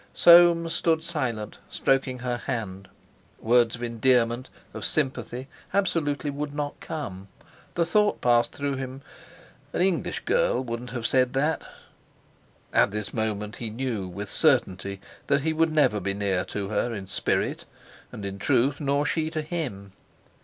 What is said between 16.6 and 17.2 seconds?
her in